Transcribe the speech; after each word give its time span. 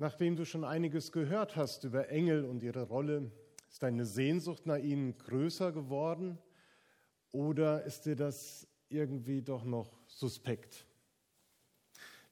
Nachdem 0.00 0.34
du 0.34 0.46
schon 0.46 0.64
einiges 0.64 1.12
gehört 1.12 1.56
hast 1.56 1.84
über 1.84 2.08
Engel 2.08 2.46
und 2.46 2.62
ihre 2.62 2.84
Rolle, 2.84 3.30
ist 3.68 3.82
deine 3.82 4.06
Sehnsucht 4.06 4.64
nach 4.64 4.78
ihnen 4.78 5.18
größer 5.18 5.72
geworden 5.72 6.38
oder 7.32 7.84
ist 7.84 8.06
dir 8.06 8.16
das 8.16 8.66
irgendwie 8.88 9.42
doch 9.42 9.62
noch 9.62 10.00
suspekt? 10.06 10.86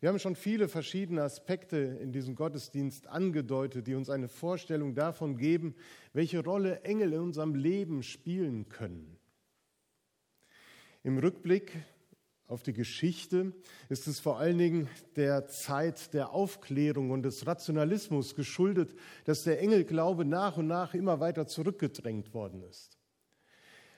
Wir 0.01 0.09
haben 0.09 0.19
schon 0.19 0.35
viele 0.35 0.67
verschiedene 0.67 1.23
Aspekte 1.23 1.77
in 1.77 2.11
diesem 2.11 2.37
Gottesdienst 2.37 3.07
angedeutet, 3.07 3.87
die 3.87 3.97
uns 3.97 4.09
eine 4.09 4.29
Vorstellung 4.29 4.95
davon 4.95 5.37
geben, 5.37 5.75
welche 6.15 6.43
Rolle 6.43 6.81
Engel 6.85 7.13
in 7.13 7.21
unserem 7.21 7.55
Leben 7.55 8.03
spielen 8.03 8.71
können. 8.71 9.19
Im 11.03 11.19
Rückblick 11.19 11.77
auf 12.49 12.63
die 12.63 12.73
Geschichte 12.73 13.53
ist 13.91 14.09
es 14.09 14.21
vor 14.21 14.39
allen 14.39 14.57
Dingen 14.57 14.89
der 15.17 15.47
Zeit 15.47 16.15
der 16.15 16.33
Aufklärung 16.33 17.11
und 17.11 17.23
des 17.23 17.47
Rationalismus 17.47 18.35
geschuldet, 18.35 18.95
dass 19.25 19.45
der 19.45 19.61
Engelglaube 19.61 20.25
nach 20.25 20.57
und 20.57 20.67
nach 20.67 20.95
immer 20.95 21.21
weiter 21.21 21.47
zurückgedrängt 21.47 22.33
worden 22.33 22.63
ist. 22.63 22.99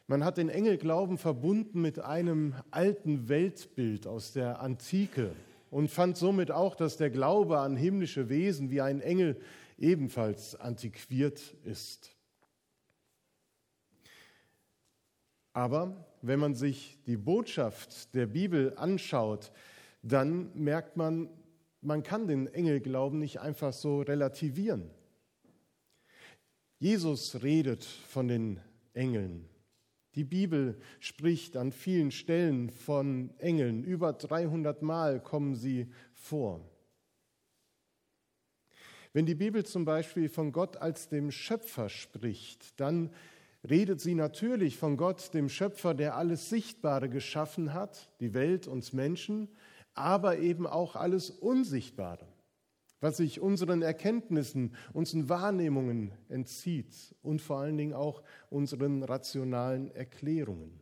Man 0.09 0.25
hat 0.25 0.37
den 0.37 0.49
Engelglauben 0.49 1.17
verbunden 1.17 1.81
mit 1.81 2.01
einem 2.01 2.55
alten 2.73 3.29
Weltbild 3.29 4.09
aus 4.09 4.33
der 4.33 4.61
Antike 4.61 5.30
und 5.71 5.89
fand 5.89 6.17
somit 6.17 6.51
auch, 6.51 6.75
dass 6.75 6.97
der 6.97 7.11
Glaube 7.11 7.61
an 7.61 7.77
himmlische 7.77 8.29
Wesen 8.29 8.71
wie 8.71 8.80
ein 8.80 9.01
Engel 9.01 9.41
ebenfalls 9.79 10.57
antiquiert 10.57 11.55
ist. 11.65 12.17
Aber 15.61 15.95
wenn 16.23 16.41
man 16.41 16.55
sich 16.55 16.97
die 17.05 17.19
Botschaft 17.19 18.15
der 18.15 18.25
Bibel 18.25 18.73
anschaut, 18.79 19.53
dann 20.01 20.51
merkt 20.55 20.97
man, 20.97 21.29
man 21.83 22.02
kann 22.02 22.27
den 22.27 22.47
Engelglauben 22.47 23.19
nicht 23.19 23.41
einfach 23.41 23.75
so 23.75 24.01
relativieren. 24.01 24.91
Jesus 26.79 27.43
redet 27.43 27.85
von 27.85 28.27
den 28.27 28.59
Engeln. 28.95 29.51
Die 30.15 30.25
Bibel 30.25 30.80
spricht 30.99 31.59
an 31.59 31.73
vielen 31.73 32.11
Stellen 32.11 32.71
von 32.71 33.29
Engeln. 33.37 33.85
Über 33.85 34.15
300 34.15 34.80
Mal 34.80 35.21
kommen 35.23 35.55
sie 35.55 35.93
vor. 36.15 36.67
Wenn 39.13 39.27
die 39.27 39.35
Bibel 39.35 39.67
zum 39.67 39.85
Beispiel 39.85 40.30
von 40.30 40.52
Gott 40.52 40.79
als 40.79 41.11
dem 41.11 41.30
Schöpfer 41.30 41.91
spricht, 41.91 42.80
dann 42.80 43.11
redet 43.69 44.01
sie 44.01 44.15
natürlich 44.15 44.77
von 44.77 44.97
Gott, 44.97 45.35
dem 45.35 45.49
Schöpfer, 45.49 45.95
der 45.95 46.16
alles 46.16 46.49
Sichtbare 46.49 47.09
geschaffen 47.09 47.75
hat, 47.75 48.11
die 48.21 48.35
Welt, 48.35 48.67
uns 48.67 48.93
Menschen, 48.93 49.49
aber 49.95 50.39
eben 50.39 50.67
auch 50.67 50.97
alles 50.97 51.30
Unsichtbare, 51.30 52.27
was 53.01 53.19
sich 53.19 53.41
unseren 53.41 53.83
Erkenntnissen, 53.83 54.75
unseren 54.93 55.29
Wahrnehmungen 55.29 56.13
entzieht 56.29 57.15
und 57.23 57.43
vor 57.43 57.59
allen 57.59 57.77
Dingen 57.77 57.95
auch 57.95 58.23
unseren 58.49 59.02
rationalen 59.02 59.91
Erklärungen. 59.91 60.80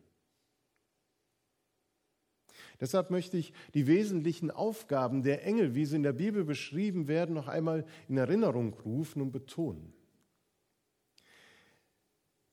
Deshalb 2.81 3.11
möchte 3.11 3.37
ich 3.37 3.53
die 3.75 3.89
wesentlichen 3.89 4.53
Aufgaben 4.53 5.23
der 5.23 5.45
Engel, 5.45 5.75
wie 5.75 5.85
sie 5.85 5.97
in 5.97 6.05
der 6.05 6.13
Bibel 6.13 6.45
beschrieben 6.45 7.09
werden, 7.09 7.35
noch 7.35 7.49
einmal 7.49 7.85
in 8.09 8.17
Erinnerung 8.17 8.75
rufen 8.85 9.21
und 9.21 9.33
betonen. 9.33 9.93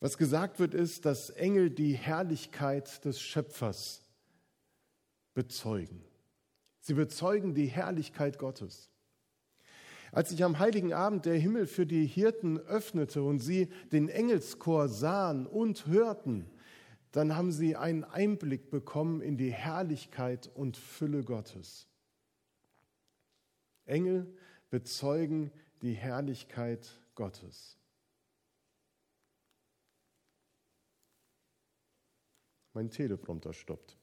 Was 0.05 0.19
gesagt 0.19 0.59
wird, 0.59 0.75
ist, 0.75 1.05
dass 1.05 1.31
Engel 1.31 1.71
die 1.71 1.93
Herrlichkeit 1.93 3.03
des 3.05 3.19
Schöpfers 3.19 4.03
bezeugen. 5.33 6.05
Sie 6.79 6.93
bezeugen 6.93 7.55
die 7.55 7.65
Herrlichkeit 7.65 8.37
Gottes. 8.37 8.91
Als 10.11 10.29
sich 10.29 10.43
am 10.43 10.59
heiligen 10.59 10.93
Abend 10.93 11.25
der 11.25 11.39
Himmel 11.39 11.65
für 11.65 11.87
die 11.87 12.05
Hirten 12.05 12.59
öffnete 12.59 13.23
und 13.23 13.39
sie 13.39 13.69
den 13.91 14.07
Engelschor 14.07 14.89
sahen 14.89 15.47
und 15.47 15.87
hörten, 15.87 16.51
dann 17.11 17.35
haben 17.35 17.51
sie 17.51 17.75
einen 17.75 18.03
Einblick 18.03 18.69
bekommen 18.69 19.21
in 19.21 19.37
die 19.37 19.51
Herrlichkeit 19.51 20.51
und 20.53 20.77
Fülle 20.77 21.23
Gottes. 21.23 21.87
Engel 23.85 24.31
bezeugen 24.69 25.49
die 25.81 25.93
Herrlichkeit 25.93 26.91
Gottes. 27.15 27.79
Mein 32.75 32.89
Teleprompter 32.89 33.53
stoppt. 33.53 33.97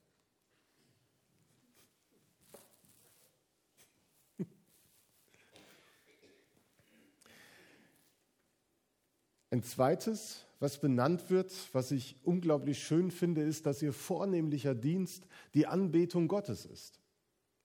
Ein 9.51 9.63
zweites, 9.63 10.47
was 10.59 10.81
benannt 10.81 11.29
wird, 11.29 11.53
was 11.75 11.91
ich 11.91 12.17
unglaublich 12.25 12.83
schön 12.83 13.11
finde, 13.11 13.43
ist, 13.43 13.67
dass 13.67 13.83
ihr 13.83 13.93
vornehmlicher 13.93 14.75
Dienst 14.75 15.27
die 15.53 15.67
Anbetung 15.67 16.27
Gottes 16.27 16.65
ist. 16.65 16.99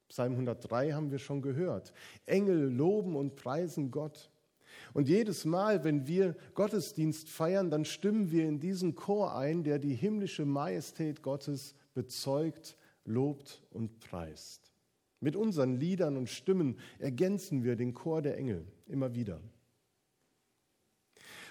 Psalm 0.09 0.33
103 0.33 0.91
haben 0.91 1.09
wir 1.09 1.19
schon 1.19 1.41
gehört. 1.41 1.93
Engel 2.25 2.69
loben 2.69 3.15
und 3.15 3.37
preisen 3.37 3.91
Gott. 3.91 4.29
Und 4.93 5.07
jedes 5.09 5.45
Mal, 5.45 5.83
wenn 5.83 6.07
wir 6.07 6.35
Gottesdienst 6.53 7.29
feiern, 7.29 7.69
dann 7.69 7.85
stimmen 7.85 8.31
wir 8.31 8.47
in 8.47 8.59
diesen 8.59 8.95
Chor 8.95 9.35
ein, 9.35 9.63
der 9.63 9.79
die 9.79 9.93
himmlische 9.93 10.45
Majestät 10.45 11.21
Gottes 11.21 11.75
bezeugt, 11.93 12.77
lobt 13.05 13.63
und 13.71 13.99
preist. 13.99 14.71
Mit 15.19 15.35
unseren 15.35 15.79
Liedern 15.79 16.15
und 16.15 16.29
Stimmen 16.29 16.77
ergänzen 16.99 17.63
wir 17.63 17.75
den 17.75 17.93
Chor 17.93 18.21
der 18.21 18.37
Engel 18.37 18.67
immer 18.85 19.15
wieder. 19.15 19.41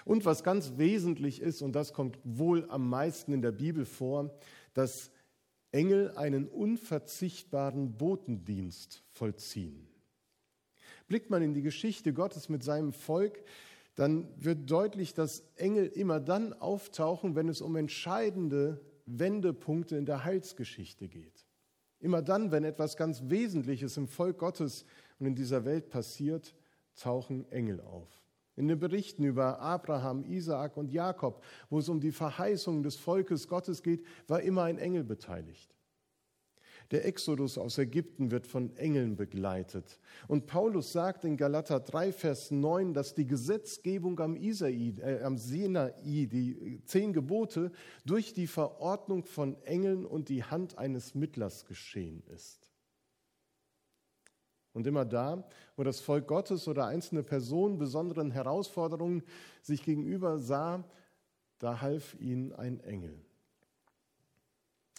Und 0.05 0.23
was 0.23 0.41
ganz 0.41 0.77
wesentlich 0.77 1.41
ist, 1.41 1.61
und 1.61 1.73
das 1.73 1.91
kommt 1.91 2.17
wohl 2.23 2.65
am 2.69 2.89
meisten 2.89 3.33
in 3.33 3.41
der 3.41 3.51
Bibel 3.51 3.83
vor, 3.83 4.33
dass 4.73 5.11
Engel 5.71 6.11
einen 6.15 6.47
unverzichtbaren 6.47 7.97
Botendienst 7.97 9.03
vollziehen. 9.11 9.85
Blickt 11.07 11.29
man 11.29 11.41
in 11.41 11.53
die 11.53 11.61
Geschichte 11.61 12.13
Gottes 12.13 12.49
mit 12.49 12.63
seinem 12.63 12.93
Volk, 12.93 13.43
dann 13.95 14.27
wird 14.37 14.69
deutlich, 14.69 15.13
dass 15.13 15.43
Engel 15.55 15.87
immer 15.87 16.19
dann 16.19 16.53
auftauchen, 16.53 17.35
wenn 17.35 17.49
es 17.49 17.61
um 17.61 17.75
entscheidende 17.75 18.79
Wendepunkte 19.07 19.97
in 19.97 20.05
der 20.05 20.23
Heilsgeschichte 20.23 21.07
geht. 21.07 21.45
Immer 21.99 22.21
dann, 22.21 22.51
wenn 22.51 22.63
etwas 22.63 22.95
ganz 22.95 23.23
Wesentliches 23.25 23.97
im 23.97 24.07
Volk 24.07 24.37
Gottes 24.37 24.85
und 25.19 25.25
in 25.25 25.35
dieser 25.35 25.65
Welt 25.65 25.89
passiert, 25.89 26.53
tauchen 26.95 27.51
Engel 27.51 27.81
auf. 27.81 28.07
In 28.55 28.67
den 28.67 28.79
Berichten 28.79 29.23
über 29.23 29.59
Abraham, 29.59 30.23
Isaak 30.25 30.77
und 30.77 30.91
Jakob, 30.91 31.43
wo 31.69 31.79
es 31.79 31.89
um 31.89 31.99
die 31.99 32.11
Verheißung 32.11 32.83
des 32.83 32.97
Volkes 32.97 33.47
Gottes 33.47 33.81
geht, 33.81 34.03
war 34.27 34.41
immer 34.41 34.63
ein 34.63 34.77
Engel 34.77 35.03
beteiligt. 35.03 35.76
Der 36.91 37.05
Exodus 37.05 37.57
aus 37.57 37.77
Ägypten 37.77 38.31
wird 38.31 38.47
von 38.47 38.75
Engeln 38.77 39.17
begleitet. 39.17 39.99
Und 40.27 40.47
Paulus 40.47 40.93
sagt 40.93 41.25
in 41.25 41.35
Galater 41.35 41.81
3, 41.81 42.13
Vers 42.13 42.49
9, 42.49 42.93
dass 42.93 43.13
die 43.13 43.27
Gesetzgebung 43.27 44.19
am, 44.21 44.37
Isai, 44.37 44.93
äh, 45.01 45.21
am 45.21 45.37
Sinai, 45.37 45.93
die 46.01 46.81
zehn 46.85 47.11
Gebote, 47.11 47.71
durch 48.05 48.33
die 48.33 48.47
Verordnung 48.47 49.23
von 49.23 49.61
Engeln 49.63 50.05
und 50.05 50.29
die 50.29 50.45
Hand 50.45 50.77
eines 50.77 51.13
Mittlers 51.13 51.65
geschehen 51.65 52.23
ist. 52.33 52.71
Und 54.71 54.87
immer 54.87 55.05
da, 55.05 55.43
wo 55.75 55.83
das 55.83 55.99
Volk 55.99 56.27
Gottes 56.27 56.67
oder 56.67 56.85
einzelne 56.85 57.23
Personen 57.23 57.77
besonderen 57.77 58.31
Herausforderungen 58.31 59.23
sich 59.61 59.83
gegenüber 59.83 60.37
sah, 60.37 60.85
da 61.59 61.81
half 61.81 62.15
ihnen 62.19 62.53
ein 62.53 62.79
Engel. 62.81 63.19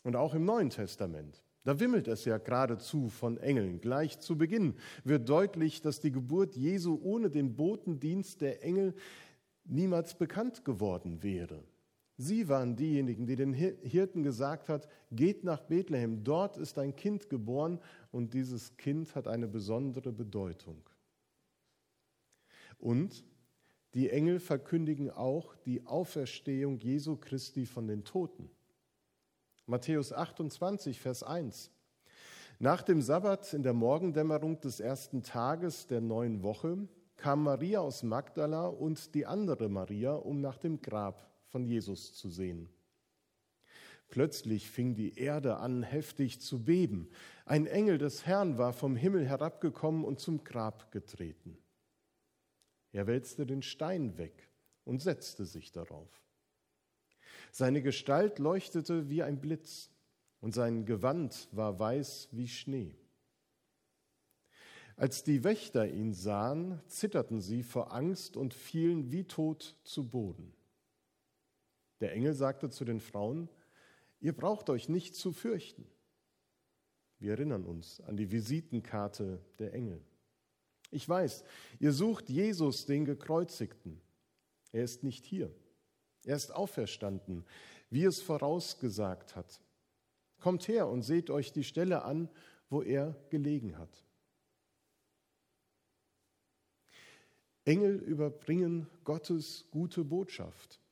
Und 0.03 0.17
auch 0.17 0.35
im 0.35 0.45
Neuen 0.45 0.71
Testament. 0.71 1.43
Da 1.69 1.79
wimmelt 1.79 2.09
es 2.09 2.25
ja 2.25 2.39
geradezu 2.39 3.11
von 3.11 3.37
Engeln. 3.37 3.79
Gleich 3.83 4.21
zu 4.21 4.39
Beginn 4.39 4.73
wird 5.05 5.29
deutlich, 5.29 5.83
dass 5.83 6.01
die 6.01 6.11
Geburt 6.11 6.57
Jesu 6.57 6.99
ohne 7.03 7.29
den 7.29 7.57
Botendienst 7.57 8.41
der 8.41 8.65
Engel 8.65 8.95
niemals 9.65 10.15
bekannt 10.15 10.65
geworden 10.65 11.23
wäre. 11.23 11.63
Sie 12.17 12.49
waren 12.49 12.75
diejenigen, 12.75 13.27
die 13.27 13.37
den 13.37 13.53
Hirten 13.53 14.23
gesagt 14.23 14.71
hat, 14.71 14.89
geht 15.11 15.45
nach 15.45 15.61
Bethlehem, 15.61 16.25
dort 16.25 16.57
ist 16.57 16.79
ein 16.79 16.97
Kind 16.97 17.29
geboren 17.29 17.81
und 18.13 18.33
dieses 18.33 18.79
Kind 18.79 19.15
hat 19.15 19.29
eine 19.29 19.47
besondere 19.47 20.11
Bedeutung. 20.11 20.89
Und 22.79 23.27
die 23.93 24.09
Engel 24.09 24.41
verkündigen 24.41 25.11
auch 25.11 25.55
die 25.67 25.85
Auferstehung 25.85 26.79
Jesu 26.79 27.17
Christi 27.17 27.67
von 27.67 27.87
den 27.87 28.05
Toten. 28.05 28.49
Matthäus 29.69 30.15
28, 30.15 30.99
Vers 30.99 31.23
1. 31.23 31.71
Nach 32.59 32.81
dem 32.81 33.03
Sabbat 33.03 33.53
in 33.53 33.63
der 33.63 33.75
Morgendämmerung 33.75 34.59
des 34.61 34.81
ersten 34.81 35.23
Tages 35.23 35.87
der 35.87 36.01
neuen 36.01 36.43
Woche 36.43 36.89
kam 37.19 37.43
Maria 37.43 37.81
aus 37.81 38.03
Magdala 38.03 38.67
und 38.67 39.15
die 39.15 39.27
andere 39.27 39.69
Maria, 39.69 40.15
um 40.15 40.41
nach 40.41 40.57
dem 40.57 40.81
Grab 40.81 41.31
von 41.49 41.67
Jesus 41.67 42.15
zu 42.15 42.31
sehen. 42.31 42.71
Plötzlich 44.09 44.71
fing 44.71 44.95
die 44.95 45.19
Erde 45.19 45.59
an, 45.59 45.83
heftig 45.83 46.41
zu 46.41 46.65
beben. 46.65 47.11
Ein 47.45 47.67
Engel 47.67 47.99
des 47.99 48.25
Herrn 48.25 48.57
war 48.57 48.73
vom 48.73 48.97
Himmel 48.97 49.27
herabgekommen 49.27 50.03
und 50.03 50.19
zum 50.19 50.45
Grab 50.45 50.91
getreten. 50.93 51.59
Er 52.93 53.07
wälzte 53.07 53.45
den 53.45 53.61
Stein 53.61 54.17
weg 54.17 54.49
und 54.87 55.03
setzte 55.03 55.45
sich 55.45 55.73
darauf. 55.73 56.09
Seine 57.53 57.83
Gestalt 57.83 58.39
leuchtete 58.39 59.09
wie 59.09 59.23
ein 59.23 59.41
Blitz 59.41 59.91
und 60.41 60.55
sein 60.55 60.85
Gewand 60.85 61.49
war 61.53 61.79
weiß 61.79 62.29
wie 62.33 62.49
Schnee. 62.49 62.95
Als 64.97 65.23
die 65.23 65.45
Wächter 65.45 65.89
ihn 65.89 66.13
sahen, 66.13 66.81
zitterten 66.89 67.41
sie 67.41 67.63
vor 67.63 67.93
Angst 67.93 68.37
und 68.37 68.53
fielen 68.53 69.13
wie 69.13 69.25
tot 69.25 69.77
zu 69.85 70.09
Boden. 70.09 70.53
Der 72.01 72.13
Engel 72.13 72.35
sagte 72.35 72.69
zu 72.71 72.85
den 72.85 73.01
Frauen, 73.01 73.49
ihr 74.21 74.37
braucht 74.37 74.71
euch 74.71 74.89
nicht 74.89 75.15
zu 75.15 75.33
fürchten. 75.33 75.87
Wir 77.21 77.33
erinnern 77.33 77.65
uns 77.65 78.01
an 78.01 78.17
die 78.17 78.31
Visitenkarte 78.31 79.41
der 79.59 79.73
Engel. 79.73 80.01
Ich 80.91 81.09
weiß, 81.09 81.45
ihr 81.81 81.93
sucht 81.93 82.29
Jesus, 82.29 82.87
den 82.87 83.05
Gekreuzigten. 83.05 84.01
Er 84.73 84.85
ist 84.85 85.03
nicht 85.03 85.25
hier. 85.27 85.53
Er 86.29 86.37
ist 86.37 86.55
auferstanden, 86.55 87.47
wie 87.89 88.05
es 88.05 88.21
vorausgesagt 88.21 89.35
hat. 89.35 89.63
Kommt 90.41 90.69
her 90.69 90.87
und 90.87 91.01
seht 91.01 91.31
euch 91.31 91.53
die 91.55 91.65
Stelle 91.65 92.03
an, 92.03 92.29
wo 92.69 92.83
er 92.83 93.17
gelegen 93.31 93.79
hat. 93.79 94.05
Engel 97.65 97.97
überbringen 97.97 98.91
Gottes 99.05 99.65
gute 99.71 100.05
Botschaft. 100.05 100.83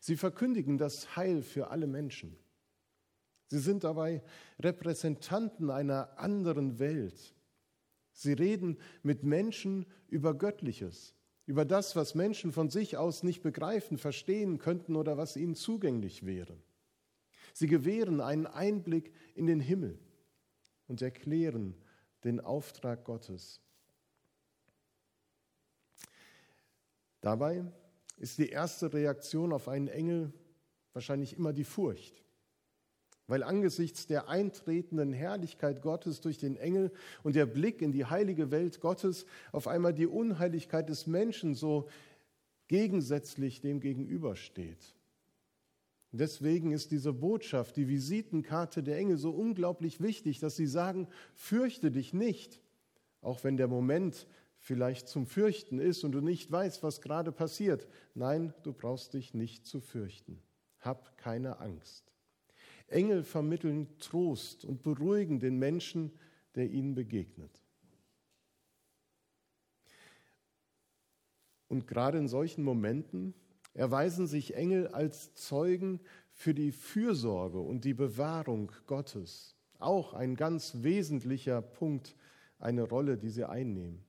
Sie 0.00 0.16
verkündigen 0.16 0.78
das 0.78 1.14
Heil 1.14 1.42
für 1.42 1.70
alle 1.70 1.86
Menschen. 1.86 2.36
Sie 3.46 3.60
sind 3.60 3.84
dabei 3.84 4.20
Repräsentanten 4.58 5.70
einer 5.70 6.18
anderen 6.18 6.80
Welt. 6.80 7.36
Sie 8.10 8.32
reden 8.32 8.80
mit 9.04 9.22
Menschen 9.22 9.86
über 10.08 10.34
Göttliches, 10.34 11.14
über 11.52 11.66
das, 11.66 11.96
was 11.96 12.14
Menschen 12.14 12.50
von 12.50 12.70
sich 12.70 12.96
aus 12.96 13.22
nicht 13.22 13.42
begreifen, 13.42 13.98
verstehen 13.98 14.56
könnten 14.56 14.96
oder 14.96 15.18
was 15.18 15.36
ihnen 15.36 15.54
zugänglich 15.54 16.24
wäre. 16.24 16.56
Sie 17.52 17.66
gewähren 17.66 18.22
einen 18.22 18.46
Einblick 18.46 19.12
in 19.34 19.46
den 19.46 19.60
Himmel 19.60 19.98
und 20.88 21.02
erklären 21.02 21.74
den 22.24 22.40
Auftrag 22.40 23.04
Gottes. 23.04 23.60
Dabei 27.20 27.70
ist 28.16 28.38
die 28.38 28.48
erste 28.48 28.94
Reaktion 28.94 29.52
auf 29.52 29.68
einen 29.68 29.88
Engel 29.88 30.32
wahrscheinlich 30.94 31.36
immer 31.36 31.52
die 31.52 31.64
Furcht. 31.64 32.24
Weil 33.26 33.42
angesichts 33.42 34.06
der 34.06 34.28
eintretenden 34.28 35.12
Herrlichkeit 35.12 35.80
Gottes 35.80 36.20
durch 36.20 36.38
den 36.38 36.56
Engel 36.56 36.92
und 37.22 37.36
der 37.36 37.46
Blick 37.46 37.80
in 37.80 37.92
die 37.92 38.04
heilige 38.04 38.50
Welt 38.50 38.80
Gottes 38.80 39.26
auf 39.52 39.68
einmal 39.68 39.94
die 39.94 40.06
Unheiligkeit 40.06 40.88
des 40.88 41.06
Menschen 41.06 41.54
so 41.54 41.88
gegensätzlich 42.68 43.60
dem 43.60 43.80
gegenübersteht. 43.80 44.94
Deswegen 46.12 46.72
ist 46.72 46.90
diese 46.90 47.14
Botschaft, 47.14 47.76
die 47.76 47.88
Visitenkarte 47.88 48.82
der 48.82 48.98
Engel 48.98 49.16
so 49.16 49.30
unglaublich 49.30 50.02
wichtig, 50.02 50.40
dass 50.40 50.56
sie 50.56 50.66
sagen, 50.66 51.08
fürchte 51.34 51.90
dich 51.90 52.12
nicht, 52.12 52.60
auch 53.22 53.44
wenn 53.44 53.56
der 53.56 53.68
Moment 53.68 54.26
vielleicht 54.58 55.08
zum 55.08 55.26
Fürchten 55.26 55.78
ist 55.78 56.04
und 56.04 56.12
du 56.12 56.20
nicht 56.20 56.52
weißt, 56.52 56.82
was 56.82 57.00
gerade 57.00 57.32
passiert. 57.32 57.88
Nein, 58.14 58.52
du 58.62 58.74
brauchst 58.74 59.14
dich 59.14 59.32
nicht 59.32 59.66
zu 59.66 59.80
fürchten. 59.80 60.38
Hab 60.80 61.16
keine 61.16 61.60
Angst. 61.60 62.11
Engel 62.92 63.24
vermitteln 63.24 63.88
Trost 63.98 64.64
und 64.64 64.82
beruhigen 64.82 65.40
den 65.40 65.58
Menschen, 65.58 66.12
der 66.54 66.70
ihnen 66.70 66.94
begegnet. 66.94 67.62
Und 71.68 71.86
gerade 71.86 72.18
in 72.18 72.28
solchen 72.28 72.64
Momenten 72.64 73.34
erweisen 73.72 74.26
sich 74.26 74.54
Engel 74.54 74.88
als 74.88 75.34
Zeugen 75.34 76.00
für 76.32 76.54
die 76.54 76.72
Fürsorge 76.72 77.58
und 77.58 77.84
die 77.84 77.94
Bewahrung 77.94 78.72
Gottes. 78.86 79.56
Auch 79.78 80.12
ein 80.12 80.36
ganz 80.36 80.82
wesentlicher 80.82 81.62
Punkt, 81.62 82.14
eine 82.58 82.82
Rolle, 82.82 83.16
die 83.16 83.30
sie 83.30 83.48
einnehmen. 83.48 84.04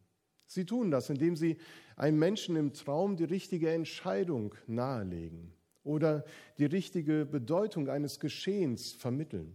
Sie 0.46 0.66
tun 0.66 0.92
das, 0.92 1.10
indem 1.10 1.36
sie 1.36 1.58
einem 1.96 2.20
Menschen 2.20 2.56
im 2.58 2.74
Traum 2.74 3.16
die 3.16 3.24
richtige 3.24 3.72
Entscheidung 3.72 4.54
nahelegen 4.68 5.54
oder 5.84 6.24
die 6.58 6.66
richtige 6.66 7.26
Bedeutung 7.26 7.90
eines 7.90 8.20
Geschehens 8.20 8.94
vermitteln. 8.94 9.54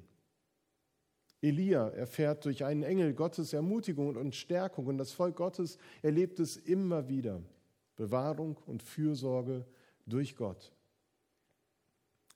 Elia 1.40 1.88
erfährt 1.90 2.44
durch 2.44 2.64
einen 2.64 2.82
Engel 2.82 3.14
Gottes 3.14 3.52
Ermutigung 3.52 4.16
und 4.16 4.34
Stärkung 4.34 4.86
und 4.86 4.98
das 4.98 5.12
Volk 5.12 5.36
Gottes 5.36 5.78
erlebt 6.02 6.40
es 6.40 6.56
immer 6.56 7.08
wieder. 7.08 7.42
Bewahrung 7.96 8.56
und 8.66 8.82
Fürsorge 8.82 9.64
durch 10.06 10.36
Gott. 10.36 10.72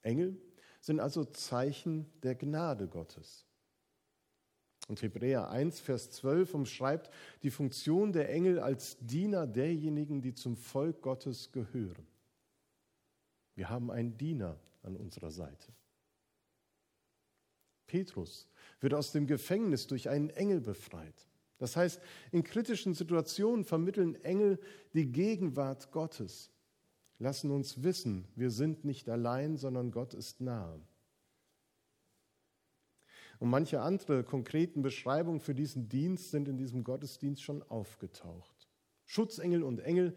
Engel 0.01 0.37
sind 0.79 0.99
also 0.99 1.25
Zeichen 1.25 2.05
der 2.21 2.35
Gnade 2.35 2.87
Gottes. 2.87 3.45
Und 4.89 5.01
Hebräer 5.01 5.49
1, 5.49 5.79
Vers 5.79 6.11
12 6.11 6.53
umschreibt 6.53 7.09
die 7.41 7.51
Funktion 7.51 8.11
der 8.11 8.29
Engel 8.29 8.59
als 8.59 8.97
Diener 8.99 9.47
derjenigen, 9.47 10.21
die 10.21 10.33
zum 10.33 10.57
Volk 10.57 11.01
Gottes 11.01 11.51
gehören. 11.53 12.05
Wir 13.55 13.69
haben 13.69 13.91
einen 13.91 14.17
Diener 14.17 14.59
an 14.81 14.95
unserer 14.95 15.31
Seite. 15.31 15.71
Petrus 17.87 18.47
wird 18.79 18.93
aus 18.93 19.11
dem 19.11 19.27
Gefängnis 19.27 19.87
durch 19.87 20.09
einen 20.09 20.29
Engel 20.31 20.61
befreit. 20.61 21.27
Das 21.59 21.75
heißt, 21.75 22.01
in 22.31 22.43
kritischen 22.43 22.93
Situationen 22.93 23.63
vermitteln 23.63 24.15
Engel 24.23 24.59
die 24.93 25.11
Gegenwart 25.11 25.91
Gottes, 25.91 26.51
lassen 27.19 27.51
uns 27.51 27.83
wissen, 27.83 28.27
wir 28.35 28.51
sind 28.51 28.83
nicht 28.83 29.07
allein, 29.09 29.57
sondern 29.57 29.91
Gott 29.91 30.13
ist 30.13 30.41
nahe. 30.41 30.81
Und 33.39 33.49
manche 33.49 33.81
andere 33.81 34.23
konkreten 34.23 34.81
Beschreibungen 34.81 35.39
für 35.39 35.53
diesen 35.53 35.89
Dienst 35.89 36.31
sind 36.31 36.47
in 36.47 36.57
diesem 36.57 36.83
Gottesdienst 36.83 37.43
schon 37.43 37.61
aufgetaucht. 37.63 38.69
Schutzengel 39.05 39.63
und 39.63 39.79
Engel 39.79 40.15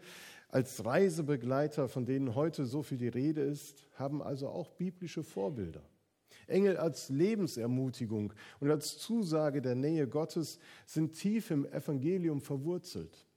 als 0.57 0.83
Reisebegleiter, 0.83 1.87
von 1.87 2.07
denen 2.07 2.33
heute 2.33 2.65
so 2.65 2.81
viel 2.81 2.97
die 2.97 3.09
Rede 3.09 3.41
ist, 3.41 3.85
haben 3.93 4.23
also 4.23 4.49
auch 4.49 4.71
biblische 4.71 5.21
Vorbilder. 5.21 5.83
Engel 6.47 6.77
als 6.77 7.09
Lebensermutigung 7.09 8.33
und 8.59 8.71
als 8.71 8.97
Zusage 8.97 9.61
der 9.61 9.75
Nähe 9.75 10.07
Gottes 10.07 10.57
sind 10.87 11.13
tief 11.13 11.51
im 11.51 11.67
Evangelium 11.67 12.41
verwurzelt. 12.41 13.27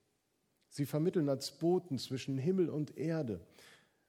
Sie 0.70 0.86
vermitteln 0.86 1.28
als 1.28 1.50
Boten 1.50 1.98
zwischen 1.98 2.38
Himmel 2.38 2.70
und 2.70 2.96
Erde. 2.96 3.42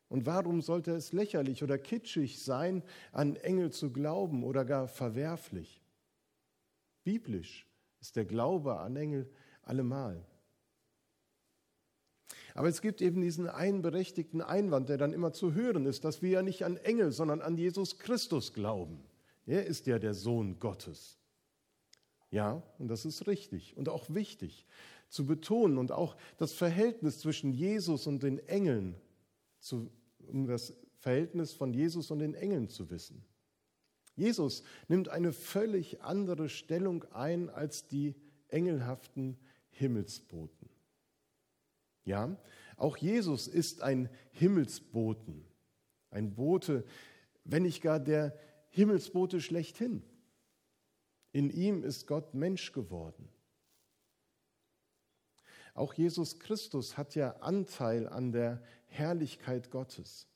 Und 0.08 0.26
warum 0.26 0.62
sollte 0.62 0.92
es 0.92 1.12
lächerlich 1.12 1.64
oder 1.64 1.78
kitschig 1.78 2.42
sein, 2.42 2.82
an 3.12 3.36
Engel 3.36 3.74
zu 3.74 3.92
glauben 3.92 4.46
oder 4.46 4.64
gar 4.64 4.88
verwerflich? 4.88 5.82
Biblisch 7.04 7.68
ist 8.00 8.16
der 8.16 8.24
Glaube 8.24 8.80
an 8.80 8.96
Engel 8.96 9.30
allemal. 9.64 10.26
Aber 12.54 12.68
es 12.68 12.82
gibt 12.82 13.02
eben 13.02 13.22
diesen 13.22 13.48
einen 13.48 13.82
berechtigten 13.82 14.42
Einwand, 14.42 14.90
der 14.90 14.98
dann 14.98 15.14
immer 15.14 15.34
zu 15.34 15.54
hören 15.54 15.86
ist, 15.86 16.04
dass 16.04 16.22
wir 16.22 16.30
ja 16.30 16.44
nicht 16.44 16.64
an 16.66 16.78
Engel, 16.78 17.12
sondern 17.12 17.42
an 17.42 17.58
Jesus 17.58 17.98
Christus 18.00 18.54
glauben. 18.54 19.04
Er 19.46 19.66
ist 19.66 19.88
ja 19.88 20.00
der 20.00 20.14
Sohn 20.14 20.60
Gottes. 20.60 21.18
Ja, 22.30 22.64
und 22.80 22.88
das 22.88 23.06
ist 23.06 23.28
richtig 23.28 23.76
und 23.76 23.90
auch 23.90 24.10
wichtig 24.10 24.66
zu 25.10 25.26
betonen 25.26 25.78
und 25.78 25.92
auch 25.92 26.16
das 26.38 26.54
Verhältnis 26.54 27.20
zwischen 27.20 27.52
Jesus 27.52 28.08
und 28.08 28.24
den 28.24 28.40
Engeln, 28.48 28.96
zu, 29.60 29.92
um 30.28 30.48
das 30.48 30.74
Verhältnis 31.00 31.52
von 31.52 31.74
Jesus 31.74 32.10
und 32.10 32.20
den 32.20 32.34
Engeln 32.34 32.70
zu 32.70 32.90
wissen. 32.90 33.26
Jesus 34.16 34.64
nimmt 34.88 35.10
eine 35.10 35.34
völlig 35.34 36.02
andere 36.02 36.48
Stellung 36.48 37.04
ein 37.12 37.50
als 37.50 37.88
die 37.88 38.16
engelhaften 38.48 39.38
Himmelsboten. 39.72 40.71
Ja, 42.06 42.36
auch 42.78 42.98
Jesus 42.98 43.48
ist 43.48 43.82
ein 43.82 44.10
Himmelsboten, 44.32 45.46
ein 46.10 46.34
Bote, 46.34 46.84
wenn 47.44 47.64
nicht 47.64 47.82
gar 47.82 48.00
der 48.00 48.38
Himmelsbote 48.70 49.42
schlechthin. 49.42 50.04
In 51.32 51.50
ihm 51.50 51.84
ist 51.84 52.08
Gott 52.08 52.34
Mensch 52.34 52.72
geworden. 52.72 53.30
Auch 55.74 55.94
Jesus 55.94 56.40
Christus 56.40 56.98
hat 56.98 57.16
ja 57.16 57.38
Anteil 57.38 58.08
an 58.08 58.32
der 58.32 58.62
Herrlichkeit 58.88 59.72
Gottes. 59.72 60.28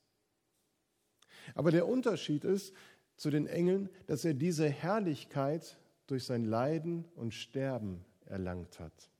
Aber 1.54 1.70
der 1.70 1.86
Unterschied 1.86 2.44
ist 2.44 2.74
zu 3.16 3.30
den 3.30 3.46
Engeln, 3.46 3.88
dass 4.06 4.24
er 4.24 4.34
diese 4.34 4.68
Herrlichkeit 4.68 5.78
durch 6.06 6.24
sein 6.24 6.44
Leiden 6.44 7.04
und 7.14 7.34
Sterben 7.34 8.04
erlangt 8.24 8.78
hat. 8.78 9.10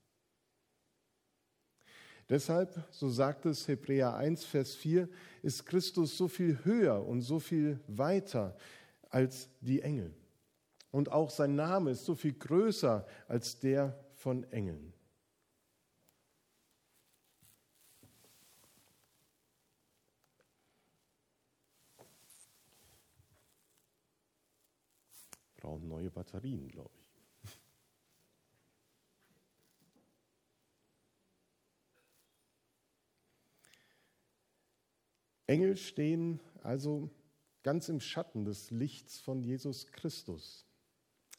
Deshalb, 2.29 2.83
so 2.91 3.09
sagt 3.09 3.45
es 3.45 3.67
Hebräer 3.67 4.15
1, 4.15 4.43
Vers 4.43 4.75
4, 4.75 5.07
ist 5.43 5.65
Christus 5.65 6.17
so 6.17 6.27
viel 6.27 6.63
höher 6.65 7.05
und 7.05 7.21
so 7.21 7.39
viel 7.39 7.79
weiter 7.87 8.57
als 9.09 9.49
die 9.61 9.81
Engel. 9.81 10.13
Und 10.91 11.09
auch 11.09 11.29
sein 11.29 11.55
Name 11.55 11.91
ist 11.91 12.03
so 12.03 12.15
viel 12.15 12.33
größer 12.33 13.05
als 13.27 13.59
der 13.59 13.97
von 14.15 14.43
Engeln. 14.51 14.93
Brauchen 25.57 25.87
neue 25.87 26.11
Batterien, 26.11 26.67
glaube 26.67 26.91
ich. 26.99 27.06
Engel 35.47 35.77
stehen 35.77 36.41
also 36.61 37.09
ganz 37.63 37.89
im 37.89 38.01
Schatten 38.01 38.43
des 38.43 38.69
Lichts 38.71 39.19
von 39.19 39.41
Jesus 39.41 39.87
Christus. 39.87 40.65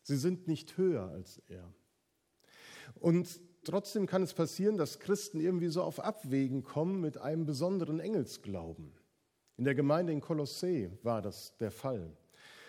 Sie 0.02 0.16
sind 0.16 0.48
nicht 0.48 0.78
höher 0.78 1.08
als 1.08 1.42
er. 1.48 1.72
Und 2.94 3.40
trotzdem 3.64 4.06
kann 4.06 4.22
es 4.22 4.32
passieren, 4.32 4.78
dass 4.78 4.98
Christen 4.98 5.40
irgendwie 5.40 5.68
so 5.68 5.82
auf 5.82 6.00
Abwägen 6.00 6.64
kommen 6.64 7.02
mit 7.02 7.18
einem 7.18 7.44
besonderen 7.44 8.00
Engelsglauben. 8.00 8.92
In 9.58 9.64
der 9.64 9.74
Gemeinde 9.74 10.12
in 10.12 10.22
Kolossee 10.22 10.90
war 11.02 11.20
das 11.20 11.56
der 11.58 11.70
Fall, 11.70 12.16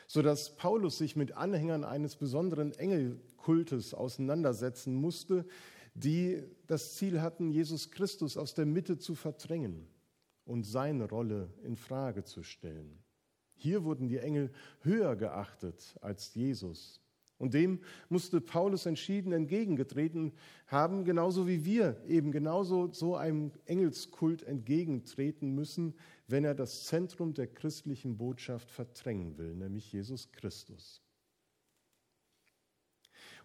sodass 0.07 0.57
Paulus 0.57 0.97
sich 0.97 1.15
mit 1.15 1.33
Anhängern 1.33 1.85
eines 1.85 2.17
besonderen 2.17 2.73
Engelkultes 2.73 3.93
auseinandersetzen 3.93 4.93
musste, 4.93 5.45
die 5.93 6.43
das 6.67 6.95
Ziel 6.95 7.21
hatten, 7.21 7.51
Jesus 7.51 7.91
Christus 7.91 8.35
aus 8.35 8.53
der 8.53 8.65
Mitte 8.65 8.97
zu 8.97 9.15
verdrängen 9.15 9.87
und 10.49 10.63
seine 10.63 11.07
Rolle 11.07 11.53
in 11.61 11.75
Frage 11.75 12.23
zu 12.23 12.41
stellen. 12.41 12.97
Hier 13.53 13.83
wurden 13.83 14.07
die 14.07 14.17
Engel 14.17 14.51
höher 14.81 15.15
geachtet 15.15 15.95
als 16.01 16.33
Jesus. 16.33 17.01
Und 17.37 17.53
dem 17.53 17.79
musste 18.09 18.41
Paulus 18.41 18.87
entschieden 18.87 19.31
entgegengetreten 19.31 20.33
haben, 20.65 21.05
genauso 21.05 21.47
wie 21.47 21.65
wir 21.65 22.03
eben 22.07 22.31
genauso 22.31 22.91
so 22.91 23.15
einem 23.15 23.51
Engelskult 23.65 24.41
entgegentreten 24.41 25.53
müssen, 25.53 25.93
wenn 26.27 26.43
er 26.43 26.55
das 26.55 26.85
Zentrum 26.85 27.35
der 27.35 27.47
christlichen 27.47 28.17
Botschaft 28.17 28.71
verdrängen 28.71 29.37
will, 29.37 29.55
nämlich 29.55 29.93
Jesus 29.93 30.31
Christus. 30.31 31.03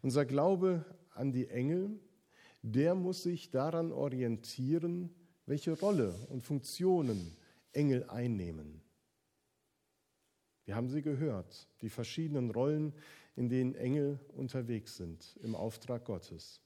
Unser 0.00 0.24
Glaube 0.24 0.86
an 1.12 1.32
die 1.32 1.48
Engel, 1.48 2.00
der 2.62 2.94
muss 2.94 3.22
sich 3.24 3.50
daran 3.50 3.92
orientieren, 3.92 5.14
welche 5.46 5.72
Rolle 5.72 6.14
und 6.28 6.42
Funktionen 6.42 7.36
Engel 7.72 8.04
einnehmen. 8.08 8.80
Wir 10.64 10.76
haben 10.76 10.88
sie 10.88 11.02
gehört, 11.02 11.68
die 11.82 11.90
verschiedenen 11.90 12.50
Rollen, 12.50 12.94
in 13.36 13.48
denen 13.48 13.74
Engel 13.74 14.18
unterwegs 14.28 14.96
sind 14.96 15.38
im 15.42 15.54
Auftrag 15.54 16.04
Gottes. 16.04 16.60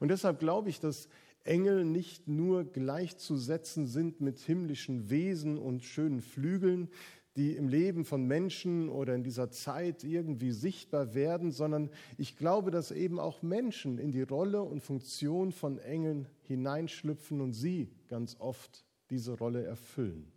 Und 0.00 0.08
deshalb 0.08 0.38
glaube 0.38 0.70
ich, 0.70 0.80
dass 0.80 1.08
Engel 1.44 1.84
nicht 1.84 2.28
nur 2.28 2.64
gleichzusetzen 2.64 3.86
sind 3.86 4.20
mit 4.20 4.38
himmlischen 4.38 5.10
Wesen 5.10 5.58
und 5.58 5.84
schönen 5.84 6.22
Flügeln, 6.22 6.88
die 7.36 7.54
im 7.54 7.68
Leben 7.68 8.04
von 8.04 8.24
Menschen 8.26 8.88
oder 8.88 9.14
in 9.14 9.22
dieser 9.22 9.50
Zeit 9.50 10.04
irgendwie 10.04 10.52
sichtbar 10.52 11.14
werden, 11.14 11.52
sondern 11.52 11.90
ich 12.16 12.36
glaube, 12.36 12.70
dass 12.70 12.90
eben 12.90 13.20
auch 13.20 13.42
Menschen 13.42 13.98
in 13.98 14.10
die 14.10 14.22
Rolle 14.22 14.62
und 14.62 14.80
Funktion 14.80 15.52
von 15.52 15.78
Engeln 15.78 16.26
hineinschlüpfen 16.42 17.40
und 17.40 17.52
sie 17.52 17.90
ganz 18.08 18.36
oft 18.40 18.84
diese 19.10 19.36
Rolle 19.36 19.64
erfüllen. 19.64 20.32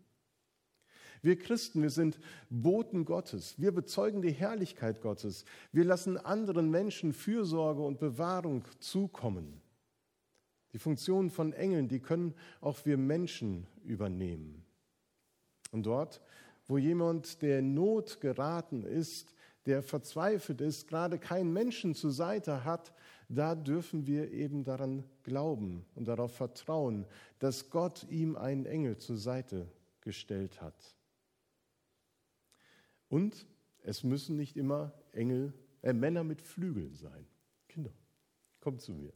Wir 1.22 1.38
Christen, 1.38 1.82
wir 1.82 1.90
sind 1.90 2.20
Boten 2.50 3.04
Gottes. 3.04 3.56
Wir 3.58 3.74
bezeugen 3.74 4.22
die 4.22 4.32
Herrlichkeit 4.32 5.02
Gottes. 5.02 5.44
Wir 5.72 5.84
lassen 5.84 6.18
anderen 6.18 6.70
Menschen 6.70 7.14
Fürsorge 7.14 7.82
und 7.82 8.00
Bewahrung 8.00 8.64
zukommen. 8.80 9.62
Die 10.72 10.80
Funktionen 10.80 11.30
von 11.30 11.52
Engeln, 11.52 11.88
die 11.88 12.00
können 12.00 12.36
auch 12.62 12.86
wir 12.86 12.98
Menschen 12.98 13.68
übernehmen. 13.84 14.64
Und 15.72 15.86
dort, 15.86 16.22
wo 16.70 16.78
jemand, 16.78 17.42
der 17.42 17.60
in 17.60 17.74
Not 17.74 18.22
geraten 18.22 18.84
ist, 18.84 19.34
der 19.66 19.82
verzweifelt 19.82 20.62
ist, 20.62 20.88
gerade 20.88 21.18
keinen 21.18 21.52
Menschen 21.52 21.96
zur 21.96 22.12
Seite 22.12 22.64
hat, 22.64 22.94
da 23.28 23.56
dürfen 23.56 24.06
wir 24.06 24.32
eben 24.32 24.64
daran 24.64 25.04
glauben 25.24 25.84
und 25.96 26.08
darauf 26.08 26.36
vertrauen, 26.36 27.06
dass 27.40 27.72
Gott 27.72 28.06
ihm 28.10 28.36
einen 28.36 28.68
Engel 28.68 28.98
zur 28.98 29.18
Seite 29.18 29.68
gestellt 30.02 30.62
hat. 30.62 30.96
Und 33.10 33.48
es 33.82 34.04
müssen 34.04 34.36
nicht 34.36 34.56
immer 34.56 34.94
Engel, 35.12 35.54
äh, 35.82 35.92
Männer 35.92 36.24
mit 36.24 36.40
Flügeln 36.40 36.94
sein. 36.94 37.26
Kinder, 37.68 37.92
kommt 38.60 38.82
zu 38.82 38.94
mir. 38.94 39.14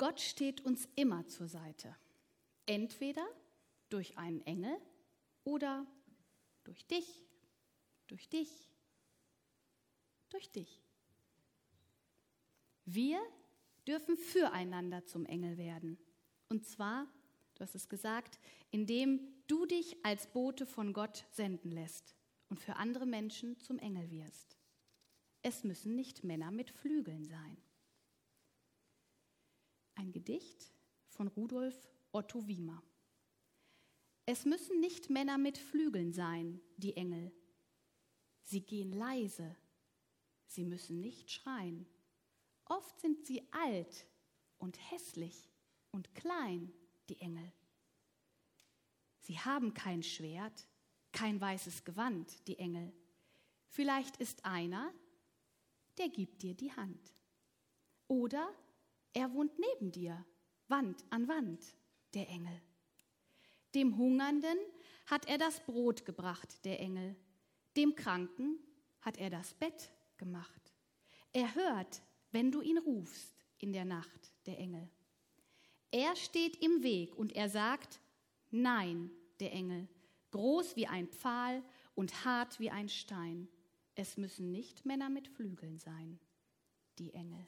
Gott 0.00 0.18
steht 0.18 0.62
uns 0.62 0.88
immer 0.96 1.26
zur 1.28 1.46
Seite. 1.46 1.94
Entweder 2.64 3.26
durch 3.90 4.16
einen 4.16 4.40
Engel 4.46 4.74
oder 5.44 5.86
durch 6.64 6.86
dich, 6.86 7.22
durch 8.06 8.26
dich, 8.30 8.48
durch 10.30 10.50
dich. 10.52 10.82
Wir 12.86 13.20
dürfen 13.86 14.16
füreinander 14.16 15.04
zum 15.04 15.26
Engel 15.26 15.58
werden. 15.58 15.98
Und 16.48 16.64
zwar, 16.64 17.06
du 17.56 17.60
hast 17.60 17.74
es 17.74 17.90
gesagt, 17.90 18.40
indem 18.70 19.20
du 19.48 19.66
dich 19.66 20.02
als 20.02 20.28
Bote 20.28 20.64
von 20.64 20.94
Gott 20.94 21.26
senden 21.30 21.72
lässt 21.72 22.16
und 22.48 22.58
für 22.58 22.76
andere 22.76 23.04
Menschen 23.04 23.60
zum 23.60 23.78
Engel 23.78 24.10
wirst. 24.10 24.56
Es 25.42 25.62
müssen 25.62 25.94
nicht 25.94 26.24
Männer 26.24 26.50
mit 26.50 26.70
Flügeln 26.70 27.26
sein. 27.26 27.58
Ein 30.00 30.12
Gedicht 30.12 30.72
von 31.10 31.28
Rudolf 31.28 31.76
Otto 32.10 32.48
Wiemer. 32.48 32.82
Es 34.24 34.46
müssen 34.46 34.80
nicht 34.80 35.10
Männer 35.10 35.36
mit 35.36 35.58
Flügeln 35.58 36.14
sein, 36.14 36.58
die 36.78 36.96
Engel. 36.96 37.30
Sie 38.44 38.62
gehen 38.62 38.94
leise, 38.94 39.54
sie 40.46 40.64
müssen 40.64 41.02
nicht 41.02 41.30
schreien. 41.30 41.86
Oft 42.64 42.98
sind 42.98 43.26
sie 43.26 43.46
alt 43.52 44.06
und 44.56 44.78
hässlich 44.90 45.50
und 45.90 46.14
klein, 46.14 46.72
die 47.10 47.20
Engel. 47.20 47.52
Sie 49.18 49.38
haben 49.38 49.74
kein 49.74 50.02
Schwert, 50.02 50.66
kein 51.12 51.38
weißes 51.38 51.84
Gewand, 51.84 52.48
die 52.48 52.58
Engel. 52.58 52.90
Vielleicht 53.66 54.16
ist 54.16 54.46
einer, 54.46 54.94
der 55.98 56.08
gibt 56.08 56.40
dir 56.40 56.54
die 56.54 56.72
Hand. 56.72 57.14
Oder 58.08 58.50
er 59.12 59.32
wohnt 59.32 59.52
neben 59.58 59.92
dir, 59.92 60.24
Wand 60.68 61.04
an 61.10 61.28
Wand, 61.28 61.76
der 62.14 62.28
Engel. 62.28 62.60
Dem 63.74 63.96
Hungernden 63.96 64.58
hat 65.06 65.26
er 65.28 65.38
das 65.38 65.60
Brot 65.64 66.04
gebracht, 66.04 66.64
der 66.64 66.80
Engel. 66.80 67.16
Dem 67.76 67.94
Kranken 67.94 68.58
hat 69.00 69.16
er 69.16 69.30
das 69.30 69.54
Bett 69.54 69.92
gemacht. 70.16 70.72
Er 71.32 71.54
hört, 71.54 72.02
wenn 72.32 72.50
du 72.50 72.60
ihn 72.60 72.78
rufst 72.78 73.36
in 73.58 73.72
der 73.72 73.84
Nacht, 73.84 74.32
der 74.46 74.58
Engel. 74.58 74.88
Er 75.92 76.14
steht 76.16 76.56
im 76.62 76.82
Weg 76.82 77.14
und 77.16 77.32
er 77.32 77.48
sagt, 77.48 78.00
nein, 78.50 79.10
der 79.40 79.52
Engel, 79.52 79.88
groß 80.30 80.76
wie 80.76 80.86
ein 80.86 81.08
Pfahl 81.08 81.62
und 81.94 82.24
hart 82.24 82.60
wie 82.60 82.70
ein 82.70 82.88
Stein. 82.88 83.48
Es 83.94 84.16
müssen 84.16 84.50
nicht 84.50 84.86
Männer 84.86 85.10
mit 85.10 85.28
Flügeln 85.28 85.78
sein, 85.78 86.20
die 86.98 87.12
Engel. 87.12 87.46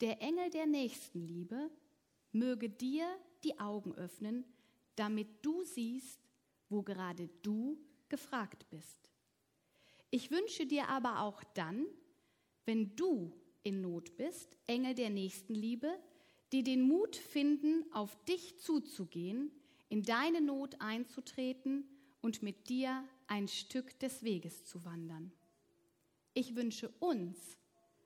Der 0.00 0.22
Engel 0.22 0.50
der 0.50 0.66
Nächstenliebe 0.66 1.70
möge 2.30 2.70
dir 2.70 3.08
die 3.42 3.58
Augen 3.58 3.94
öffnen, 3.94 4.44
damit 4.94 5.44
du 5.44 5.64
siehst, 5.64 6.20
wo 6.68 6.82
gerade 6.82 7.28
du 7.42 7.78
gefragt 8.08 8.68
bist. 8.70 9.10
Ich 10.10 10.30
wünsche 10.30 10.66
dir 10.66 10.88
aber 10.88 11.22
auch 11.22 11.42
dann, 11.54 11.84
wenn 12.64 12.94
du 12.94 13.32
in 13.64 13.80
Not 13.80 14.16
bist, 14.16 14.56
Engel 14.66 14.94
der 14.94 15.10
Nächstenliebe, 15.10 15.98
die 16.52 16.62
den 16.62 16.82
Mut 16.82 17.16
finden, 17.16 17.84
auf 17.92 18.16
dich 18.24 18.58
zuzugehen, 18.58 19.50
in 19.88 20.02
deine 20.02 20.40
Not 20.40 20.80
einzutreten 20.80 21.88
und 22.20 22.42
mit 22.42 22.68
dir 22.68 23.04
ein 23.26 23.48
Stück 23.48 23.98
des 23.98 24.22
Weges 24.22 24.64
zu 24.64 24.84
wandern. 24.84 25.32
Ich 26.34 26.54
wünsche 26.54 26.88
uns, 27.00 27.58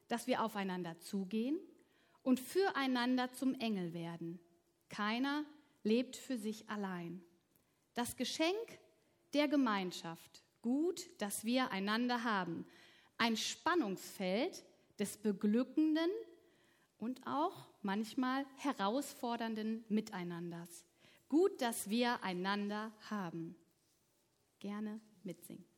dass 0.09 0.27
wir 0.27 0.43
aufeinander 0.43 0.99
zugehen 0.99 1.59
und 2.23 2.41
füreinander 2.41 3.33
zum 3.33 3.55
Engel 3.55 3.95
werden. 3.95 4.39
Keiner 4.89 5.45
lebt 5.83 6.17
für 6.17 6.37
sich 6.37 6.69
allein. 6.69 7.23
Das 7.95 8.17
Geschenk 8.17 8.79
der 9.33 9.49
Gemeinschaft, 9.49 10.45
gut, 10.61 11.09
dass 11.19 11.45
wir 11.45 11.71
einander 11.71 12.25
haben. 12.25 12.67
Ein 13.19 13.37
Spannungsfeld 13.37 14.65
des 14.99 15.17
beglückenden 15.17 16.11
und 16.99 17.27
auch 17.27 17.69
manchmal 17.83 18.47
herausfordernden 18.57 19.85
Miteinanders. 19.89 20.85
Gut, 21.29 21.61
dass 21.61 21.89
wir 21.89 22.23
einander 22.23 22.93
haben. 23.11 23.57
Gerne 24.61 25.01
mitsingen. 25.25 25.72